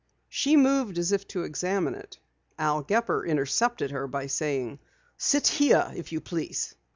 She 0.29 0.57
moved 0.57 0.97
as 0.97 1.11
if 1.11 1.27
to 1.27 1.43
examine 1.43 1.93
it. 1.93 2.17
Al 2.57 2.81
Gepper 2.81 3.23
intercepted 3.23 3.91
her 3.91 4.07
by 4.07 4.25
saying: 4.25 4.79
"Sit 5.19 5.45
here, 5.45 5.91
if 5.95 6.11
you 6.11 6.19
please. 6.19 6.73